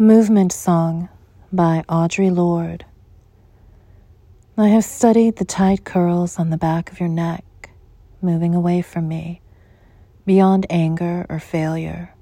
Movement 0.00 0.50
Song 0.50 1.10
by 1.52 1.84
Audre 1.86 2.34
Lorde. 2.34 2.86
I 4.56 4.68
have 4.68 4.82
studied 4.82 5.36
the 5.36 5.44
tight 5.44 5.84
curls 5.84 6.38
on 6.38 6.48
the 6.48 6.56
back 6.56 6.90
of 6.90 7.00
your 7.00 7.10
neck, 7.10 7.68
moving 8.22 8.54
away 8.54 8.80
from 8.80 9.08
me, 9.08 9.42
beyond 10.24 10.64
anger 10.70 11.26
or 11.28 11.38
failure, 11.38 12.14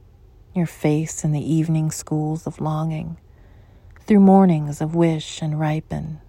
your 0.57 0.67
face 0.67 1.23
in 1.23 1.31
the 1.31 1.55
evening 1.55 1.93
schools 1.93 2.49
of 2.49 2.61
longing, 2.61 3.17
through 4.01 4.19
mornings 4.19 4.81
of 4.81 4.97
wish 4.97 5.41
and 5.41 5.61
ripen. 5.61 6.21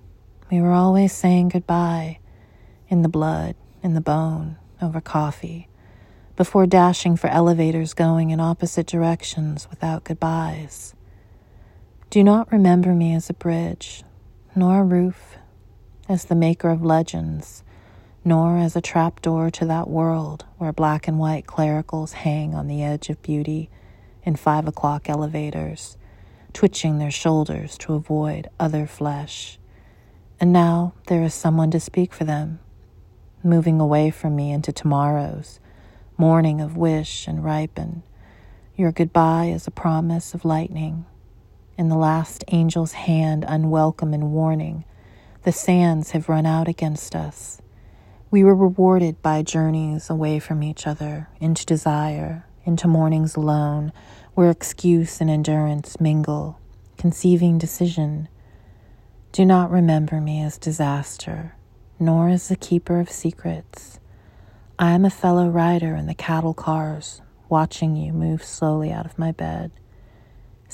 We 0.52 0.62
were 0.62 0.74
always 0.74 1.14
saying 1.14 1.50
goodbye, 1.50 2.20
in 2.90 3.02
the 3.02 3.10
blood, 3.10 3.56
in 3.82 3.96
the 3.96 4.02
bone, 4.02 4.58
over 4.84 5.02
coffee, 5.02 5.68
before 6.36 6.68
dashing 6.68 7.16
for 7.16 7.26
elevators 7.26 7.96
going 7.96 8.30
in 8.30 8.40
opposite 8.40 8.86
directions 8.86 9.68
without 9.72 10.04
goodbyes. 10.04 10.94
Do 12.10 12.24
not 12.24 12.52
remember 12.52 12.96
me 12.96 13.14
as 13.14 13.30
a 13.30 13.36
bridge, 13.36 14.04
nor 14.56 14.80
a 14.80 14.84
roof, 14.84 15.38
as 16.08 16.26
the 16.26 16.34
maker 16.34 16.72
of 16.72 16.84
legends, 16.84 17.62
nor 18.26 18.58
as 18.58 18.76
a 18.76 18.82
trapdoor 18.82 19.52
to 19.52 19.66
that 19.66 19.88
world 19.88 20.44
where 20.58 20.74
black 20.74 21.08
and 21.08 21.20
white 21.20 21.46
clericals 21.46 22.14
hang 22.14 22.56
on 22.56 22.66
the 22.66 22.82
edge 22.82 23.12
of 23.12 23.22
beauty 23.22 23.70
in 24.24 24.36
five 24.36 24.68
o'clock 24.68 25.08
elevators, 25.08 25.98
twitching 26.52 26.98
their 26.98 27.12
shoulders 27.12 27.78
to 27.78 27.94
avoid 27.94 28.50
other 28.60 28.88
flesh. 28.88 29.60
And 30.40 30.52
now 30.52 30.96
there 31.10 31.22
is 31.22 31.36
someone 31.36 31.70
to 31.70 31.80
speak 31.80 32.12
for 32.12 32.24
them, 32.24 32.58
moving 33.44 33.80
away 33.80 34.10
from 34.10 34.36
me 34.36 34.52
into 34.52 34.72
tomorrows, 34.72 35.60
morning 36.18 36.60
of 36.60 36.76
wish 36.76 37.28
and 37.28 37.44
ripen. 37.44 38.02
Your 38.76 38.92
goodbye 38.92 39.52
is 39.54 39.68
a 39.68 39.72
promise 39.72 40.34
of 40.34 40.44
lightning 40.44 41.06
in 41.80 41.88
the 41.88 41.96
last 41.96 42.44
angel's 42.50 42.92
hand, 42.92 43.46
unwelcome 43.48 44.14
and 44.14 44.34
warning. 44.34 44.84
The 45.44 45.54
sands 45.54 46.12
have 46.12 46.28
run 46.28 46.46
out 46.46 46.68
against 46.68 47.16
us. 47.16 47.62
We 48.30 48.44
were 48.44 48.54
rewarded 48.54 49.22
by 49.22 49.44
journeys 49.44 50.10
away 50.10 50.40
from 50.40 50.62
each 50.62 50.86
other, 50.86 51.30
into 51.40 51.66
desire, 51.66 52.46
into 52.66 52.90
mornings 52.90 53.38
alone, 53.38 53.94
where 54.34 54.52
excuse 54.52 55.22
and 55.22 55.30
endurance 55.30 56.02
mingle, 56.02 56.60
conceiving 56.98 57.58
decision. 57.58 58.28
Do 59.32 59.46
not 59.46 59.72
remember 59.72 60.20
me 60.20 60.42
as 60.44 60.58
disaster, 60.58 61.56
nor 61.98 62.28
as 62.28 62.50
the 62.50 62.58
keeper 62.58 63.00
of 63.00 63.10
secrets. 63.10 64.02
I 64.78 64.92
am 64.92 65.06
a 65.06 65.10
fellow 65.10 65.48
rider 65.48 65.96
in 65.96 66.08
the 66.08 66.14
cattle 66.14 66.54
cars, 66.54 67.22
watching 67.48 67.96
you 67.96 68.12
move 68.12 68.44
slowly 68.44 68.92
out 68.92 69.06
of 69.06 69.18
my 69.18 69.32
bed 69.32 69.72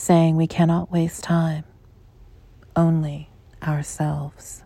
saying 0.06 0.36
we 0.36 0.45
cannot 0.45 0.92
waste 0.92 1.23
time, 1.23 1.64
only 2.75 3.28
ourselves. 3.64 4.64